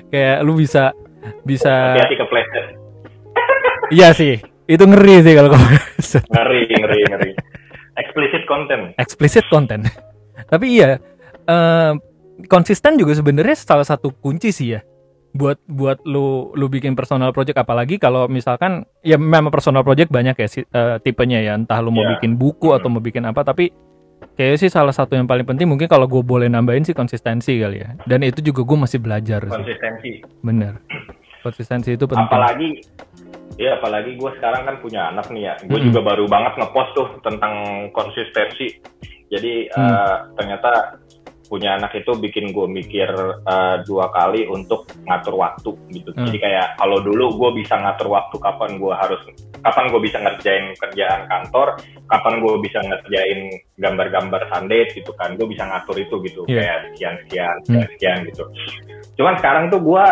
[0.09, 0.93] Kayak lu bisa
[1.45, 2.17] bisa hati-hati
[3.97, 4.37] iya sih.
[4.65, 6.23] Itu ngeri sih kalau kepleset.
[6.29, 7.31] ngeri ngeri ngeri
[7.95, 9.85] explicit content explicit content.
[10.51, 10.99] Tapi iya,
[11.47, 11.93] eh,
[12.51, 14.81] konsisten juga sebenarnya salah satu kunci sih ya.
[15.35, 18.71] Buat buat lu lu bikin personal project apalagi kalau misalkan
[19.01, 21.53] ya memang personal project banyak ya si- eh, tipenya ya.
[21.53, 22.15] Entah lu mau Iya.
[22.15, 23.67] bikin buku atau mau bikin apa tapi
[24.33, 27.77] kayaknya sih salah satu yang paling penting mungkin kalau gue boleh nambahin sih konsistensi kali
[27.77, 27.99] ya.
[28.01, 29.51] Dan itu juga gue masih belajar sih.
[29.51, 30.11] Konsistensi.
[30.39, 30.79] Bener.
[31.41, 32.25] Konsistensi itu penting.
[32.25, 32.69] Apalagi
[33.55, 35.53] ya apalagi gue sekarang kan punya anak nih ya.
[35.61, 35.87] Gue Mm-mm.
[35.91, 37.53] juga baru banget ngepost tuh tentang
[37.91, 38.71] konsistensi.
[39.25, 39.83] Jadi Hmm.
[39.83, 40.95] eh, ternyata
[41.45, 43.09] punya anak itu bikin gue mikir
[43.45, 46.09] uh, dua kali untuk ngatur waktu gitu.
[46.13, 46.29] Hmm.
[46.29, 49.21] Jadi kayak kalau dulu gue bisa ngatur waktu kapan gue harus
[49.61, 51.77] kapan gue bisa ngerjain kerjaan kantor,
[52.09, 53.39] kapan gue bisa ngerjain
[53.77, 55.37] gambar-gambar Sunday gitu kan.
[55.37, 56.61] Gue bisa ngatur itu gitu Iya.
[56.61, 58.43] kayak sekian sekian sekian, sekian gitu.
[59.15, 60.05] Cuman sekarang tuh gue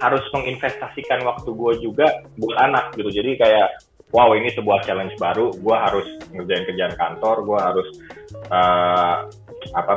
[0.00, 2.06] harus menginvestasikan waktu gue juga
[2.38, 3.10] buat anak gitu.
[3.10, 3.68] Jadi kayak
[4.10, 5.54] wow ini sebuah challenge baru.
[5.58, 7.88] Gue harus ngerjain kerjaan kantor, gue harus
[8.50, 9.16] eh,
[9.76, 9.92] apa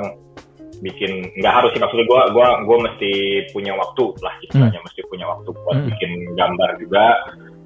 [0.84, 3.12] bikin nggak harus sih maksudnya gue gua gua mesti
[3.50, 5.88] punya waktu lah istilahnya mesti punya waktu buat Hmm.
[5.90, 7.06] bikin gambar juga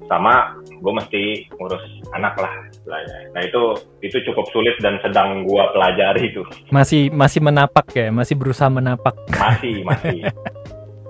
[0.06, 3.28] sama gue mesti ngurus anak lah istilahnya.
[3.34, 3.62] Nah itu
[4.00, 9.12] itu cukup sulit dan sedang gue pelajari itu Masih masih menapak ya, masih berusaha menapak.
[9.28, 10.24] masih masih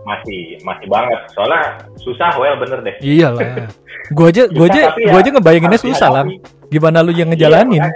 [0.02, 2.96] masih masih banget soalnya susah well bener deh.
[2.98, 3.68] Iyalah.
[4.10, 6.24] Gua aja gua aja tapi ya aja ngebayanginnya susah lah.
[6.66, 7.80] Gimana lu yang Iya, ngejalanin?
[7.84, 7.92] makanya.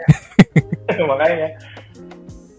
[1.10, 1.48] makanya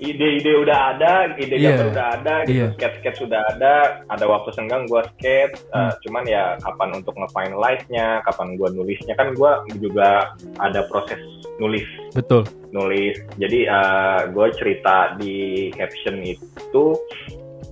[0.04, 1.80] ide-ide udah ada, ide Iya.
[1.80, 2.68] gambar udah ada, gitu, Iya.
[2.76, 3.74] sketch-sketch sudah ada,
[4.12, 5.96] ada waktu senggang gua sketch, uh, Hmm.
[6.04, 11.18] cuman ya kapan untuk nge-finalize-nya, kapan gua nulisnya kan gua juga ada proses
[11.56, 12.44] nulis Betul.
[12.70, 13.16] nulis.
[13.40, 16.98] Jadi uh, gue cerita di caption itu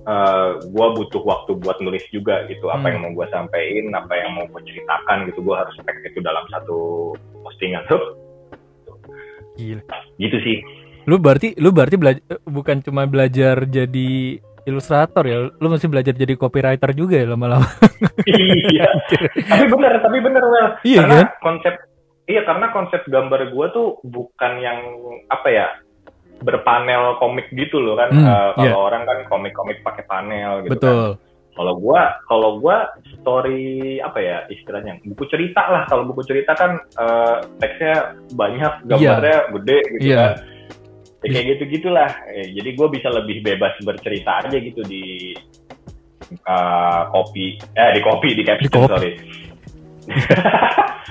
[0.06, 2.70] uh, gue butuh waktu buat nulis juga gitu.
[2.70, 2.92] Apa Hmm.
[2.94, 5.42] yang mau gue sampaikan, apa yang mau gue ceritakan gitu.
[5.42, 7.82] Gue harus pack itu dalam satu postingan.
[9.58, 9.82] Gila.
[10.16, 10.58] gitu sih.
[11.08, 16.38] Lu berarti lu berarti belajar bukan cuma belajar jadi ilustrator ya, lu masih belajar jadi
[16.38, 17.66] copywriter juga ya lama-lama.
[18.70, 18.86] iya.
[19.50, 20.68] tapi bener, tapi bener Wel.
[20.86, 21.28] Iya karena kan?
[21.42, 21.74] konsep
[22.30, 24.78] iya karena konsep gambar gue tuh bukan yang
[25.26, 25.66] apa ya
[26.42, 28.10] berpanel komik gitu loh kan.
[28.10, 28.86] Hmm, Uh, kalau iya.
[28.90, 30.74] orang kan komik-komik pakai panel gitu kan.
[30.78, 31.08] Betul.
[31.52, 32.88] Kalau gua kalau gua
[33.20, 35.84] story apa ya istilahnya buku cerita lah.
[35.84, 40.16] Kalau buku cerita kan eh, teksnya banyak, gambarnya gede gitu Iya.
[40.16, 40.32] kan.
[41.22, 42.10] Ya, kayak gitu gitulah.
[42.34, 45.34] Eh, jadi gua bisa lebih bebas bercerita aja gitu di
[46.34, 48.90] eh, kopi, eh di kopi di caption Di kopi.
[48.90, 49.12] sorry.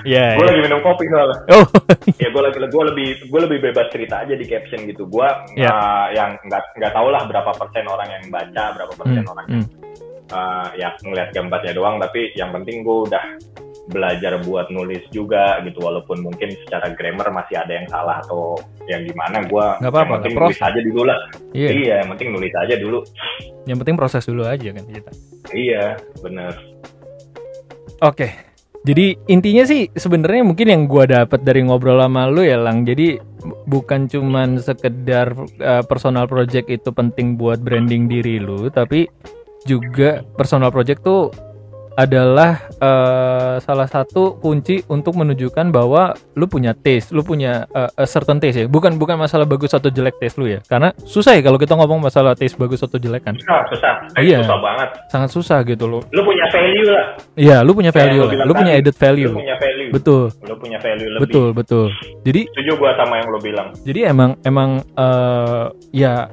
[0.02, 0.34] Iya.
[0.34, 0.50] Gue iya.
[0.50, 1.38] lagi minum kopi soalnya.
[1.54, 1.66] Oh,
[2.22, 5.06] ya gue lagi gue lebih gue lebih bebas cerita aja di caption gitu.
[5.06, 5.74] Gue Iya.
[6.16, 9.62] yang nggak nggak tahu lah berapa persen orang yang baca, berapa persen hmm, orang yang
[9.62, 9.68] hmm.
[10.34, 13.24] uh, ya ngeliat gambarnya doang tapi yang penting gue udah
[13.82, 18.54] belajar buat nulis juga gitu walaupun mungkin secara grammar masih ada yang salah atau
[18.86, 21.18] yang gimana gue Nggak apa-apa, yang penting nulis aja dulu lah
[21.50, 21.68] Iya.
[21.72, 22.98] iya yang penting nulis aja dulu
[23.62, 25.10] Yang penting proses dulu aja kan kita.
[25.50, 25.84] iya
[26.18, 26.54] bener
[28.00, 28.28] Oke.
[28.82, 32.82] Jadi intinya sih sebenarnya mungkin yang gua dapat dari ngobrol sama lu ya Lang.
[32.82, 39.06] Jadi bu- bukan cuman sekedar uh, personal project itu penting buat branding diri lu, tapi
[39.62, 41.30] juga personal project tuh
[41.94, 46.02] adalah uh, salah satu kunci untuk menunjukkan bahwa
[46.32, 48.66] lu punya taste, lu punya uh, a certain taste ya.
[48.66, 50.60] Bukan bukan masalah bagus atau jelek taste lu ya.
[50.62, 53.34] Karena susah ya kalau kita ngomong masalah taste bagus atau jelek kan.
[53.36, 54.42] susah susah Eh, Iya.
[54.42, 56.00] susah banget Sangat susah gitu loh.
[56.08, 58.32] lu punya value lah Iya, lu punya value lu lah.
[58.32, 59.28] bilang Lu punya added value.
[59.28, 60.22] lu punya value Betul.
[60.42, 61.86] lu punya value lebih Betul, betul.
[62.22, 66.26] Jadi setuju gue sama yang lu bilang jadi emang emang eh, ya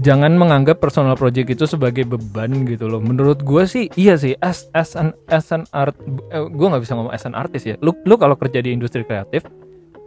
[0.00, 3.00] jangan menganggap personal project itu sebagai beban gitu loh.
[3.00, 5.96] Menurut gue sih iya sih as as an as an art
[6.32, 7.76] eh, gue nggak bisa ngomong as an artist ya.
[7.80, 9.44] Lu lu kalau kerja di industri kreatif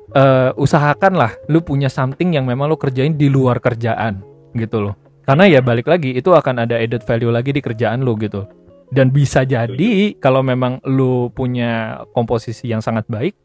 [0.09, 4.21] eh usahakanlah lu punya something yang memang lu kerjain di luar kerjaan
[4.53, 4.93] gitu loh.
[5.25, 8.45] Karena ya balik lagi itu akan ada added value lagi di kerjaan lu gitu.
[8.89, 13.37] Dan bisa jadi kalau memang lu punya komposisi yang sangat baik,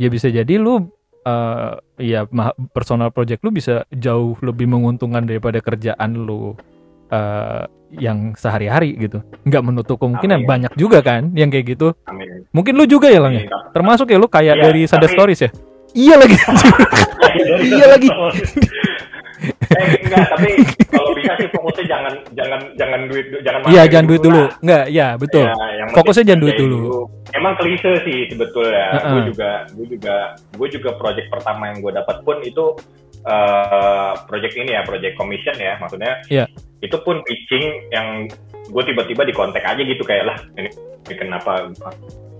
[0.00, 0.88] ya bisa jadi lu
[1.26, 2.22] eh ya
[2.70, 6.54] personal project lu bisa jauh lebih menguntungkan daripada kerjaan lu
[7.08, 9.22] eh yang sehari-hari gitu.
[9.42, 10.48] Nggak menutup kemungkinan Amin.
[10.48, 11.94] banyak juga kan yang kayak gitu.
[12.04, 13.46] amin Mungkin lu juga ya Lang ya?
[13.70, 15.50] Termasuk ya lu kayak Iya, dari Sunday tapi- Stories ya?
[15.94, 16.36] Iya lagi.
[17.62, 18.08] Iya lagi.
[19.42, 20.48] eh, enggak tapi
[20.88, 24.42] kalau bisa sih fokusnya jangan jangan jangan duit jangan Iya, jangan duit dulu.
[24.42, 24.50] lah.
[24.62, 25.44] Nggak, ya betul.
[25.44, 26.78] Ya, yang Fokusnya jangan duit dulu.
[27.34, 28.86] Emang klise sih sebetulnya.
[28.96, 29.10] Heeh.
[29.12, 30.16] Gue juga, gue juga,
[30.56, 32.64] gue juga project pertama yang gue dapat pun itu
[33.26, 36.12] eh project ini ya, project commission ya, maksudnya.
[36.30, 36.44] Iya.
[36.78, 38.30] Itu pun pitching yang
[38.66, 40.70] gue tiba-tiba di kontak aja gitu kayak lah ini,
[41.06, 41.66] ini kenapa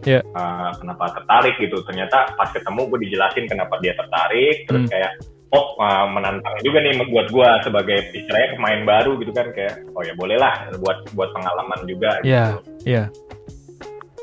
[0.06, 0.22] Iya.
[0.22, 1.82] eh, kenapa tertarik gitu.
[1.82, 4.90] Ternyata pas ketemu gue dijelasin kenapa dia tertarik, terus Hmm.
[4.90, 5.12] kayak
[5.56, 5.64] oh
[6.06, 10.36] menantang juga nih buat gue sebagai istilahnya pemain baru gitu kan kayak oh ya boleh
[10.36, 12.44] lah buat buat pengalaman juga gitu Iya,
[12.84, 13.04] iya.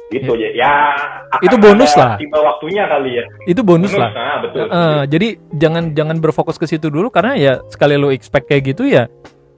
[0.10, 0.74] gitu aja ya
[1.32, 2.12] akan Itu bonus ada lah.
[2.16, 4.10] tiba waktunya kali ya Itu bonus lah.
[4.10, 8.46] nah, betul Eh, jadi jangan jangan berfokus ke situ dulu karena ya sekali lu expect
[8.46, 9.10] kayak gitu ya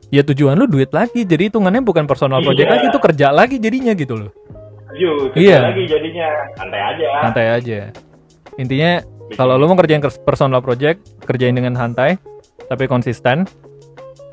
[0.07, 2.73] ya tujuan lu duit lagi jadi hitungannya bukan personal project Iya.
[2.73, 4.31] lagi itu kerja lagi jadinya gitu loh
[4.87, 5.57] Setuju, kerja Iya.
[5.65, 7.79] lagi jadinya santai aja santai aja
[8.55, 8.91] intinya
[9.33, 12.21] kalau lu mau kerjain personal project kerjain dengan santai
[12.69, 13.49] tapi konsisten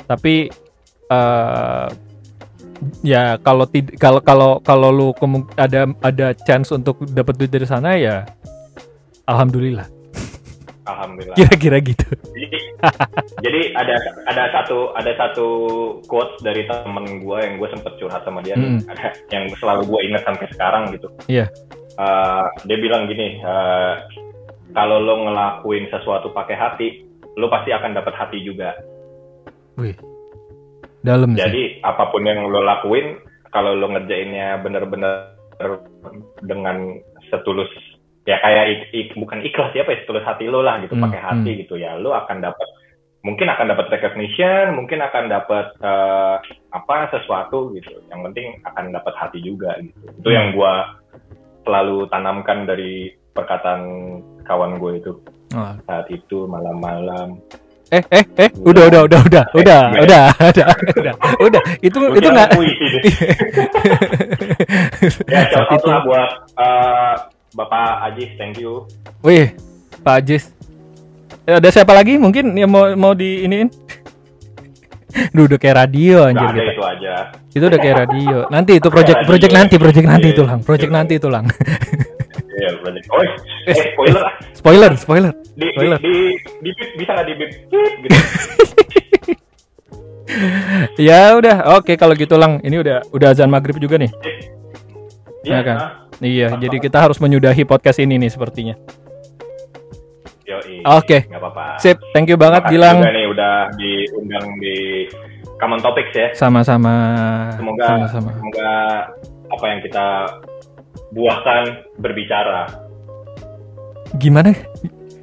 [0.05, 0.52] tapi
[1.09, 1.88] eh
[3.07, 3.64] ya kalau
[3.96, 5.09] kalau kalau kalau lu
[5.57, 8.26] ada ada chance untuk dapat duit dari sana ya
[9.31, 9.87] alhamdulillah.
[10.83, 11.38] Alhamdulillah.
[11.38, 12.07] Kira-kira gitu.
[12.35, 12.59] Jadi,
[13.38, 15.48] jadi ada ada satu ada satu
[16.11, 18.59] quotes dari temen gue yang gue sempet curhat sama dia.
[18.59, 18.83] Mm.
[18.90, 21.07] ada yang selalu gue ingat sampai sekarang gitu.
[21.31, 21.46] Iya.
[21.92, 23.94] Eh, dia bilang gini eh,
[24.72, 26.88] kalau lo ngelakuin sesuatu pakai hati
[27.37, 28.76] lo pasti akan dapat hati juga.
[29.80, 29.96] Wih
[31.02, 31.40] dalam sih.
[31.42, 33.18] Jadi apa pun yang lo lakuin
[33.50, 35.35] kalau lo ngerjainnya bener-bener
[36.42, 36.98] dengan
[37.30, 37.70] setulus
[38.22, 41.04] ya kayak ik- ik- bukan ikhlas ya apa ya setulus hati lo lah gitu Hmm,
[41.11, 42.68] pakai hati gitu ya lo akan dapat
[43.22, 46.37] mungkin akan dapat recognition mungkin akan dapat eh,
[46.70, 47.98] apa sesuatu gitu.
[48.11, 49.98] Yang penting akan dapat hati juga gitu.
[50.22, 50.37] Itu Hmm.
[50.38, 51.02] yang gua
[51.62, 53.82] selalu tanamkan dari perkataan
[54.42, 55.12] kawan gue itu.
[55.52, 55.72] Oh.
[55.85, 57.37] saat itu malam-malam.
[57.92, 60.24] Eh eh eh udah udah udah udah udah Eh, udah
[60.57, 61.62] udah udah udah.
[61.78, 62.48] Itu Gua itu nggak
[65.28, 67.14] ya shout out lah buat eh,
[67.52, 68.88] Bapak Ajis thank you.
[69.20, 69.52] Wih
[70.00, 70.57] Pak Ajis.
[71.44, 72.16] Eh, ada siapa lagi?
[72.16, 73.68] Mungkin yang mau mau di iniin?
[75.37, 76.72] Duh, udah kayak radio anjir Gak ada kita.
[76.72, 77.14] itu aja.
[77.52, 78.37] Itu udah kayak radio.
[78.48, 80.35] Nanti itu project project nanti, project nanti Iya.
[80.35, 81.44] itu lang, project nanti itu lang.
[82.52, 82.70] Iya.
[83.08, 85.32] Oh, eh, spoiler spoiler, spoiler.
[85.52, 85.98] Di, di, Spoiler.
[86.00, 86.14] di,
[86.60, 87.50] di, bip, bisa nggak di bip?
[88.02, 88.16] Gitu.
[90.96, 92.56] Ya udah, oke kalau gitu lang.
[92.64, 94.08] Ini udah udah azan maghrib juga nih.
[95.44, 95.76] Iya Ya kan?
[95.76, 95.90] ah.
[96.22, 98.78] Iya, jadi kita harus menyudahi podcast ini nih sepertinya.
[100.86, 101.26] Oke.
[101.26, 101.76] nggak apa-apa.
[101.82, 102.96] Sip, thank you banget Makasih Gilang.
[103.02, 104.76] juga nih udah diundang di
[105.58, 106.28] Common Topics ya.
[106.32, 106.94] Sama-sama.
[107.58, 108.30] Semoga Sama-sama.
[108.38, 108.72] semoga
[109.52, 110.06] apa yang kita
[111.12, 111.62] buahkan
[112.01, 112.66] berbicara.
[114.16, 114.53] Gimana?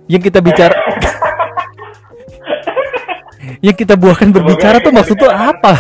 [0.10, 0.74] Yang kita bicara
[3.66, 5.76] Yang kita buahkan berbicara tuh maksud tuh apa?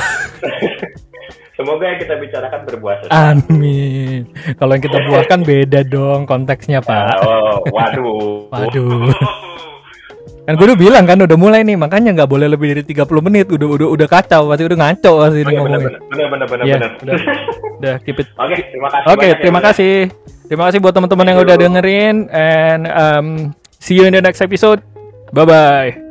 [1.59, 3.19] Semoga yang kita bicarakan berbuah sesuatu.
[3.19, 4.31] Amin.
[4.55, 7.19] Kalau yang kita buahkan beda dong konteksnya, Pak.
[7.19, 8.47] Oh, waduh.
[8.55, 9.11] Waduh.
[10.43, 13.45] Kan gue udah bilang kan udah mulai nih, makanya nggak boleh lebih dari 30 menit.
[13.47, 15.79] Udah udah udah kacau, pasti udah ngaco pasti Oh, bener, ngomongin.
[15.79, 16.91] bener, bener, bener, bener, Iya, bener.
[16.99, 17.15] udah.
[17.79, 18.27] Udah keep it.
[18.43, 19.05] Oke, terima kasih.
[19.05, 19.65] Oke, banyak ya, terima Bang.
[19.69, 19.93] kasih.
[20.49, 23.25] Terima kasih buat teman-teman yang udah dengerin and um,
[23.77, 24.81] see you in the next episode.
[25.29, 26.08] Bye bye.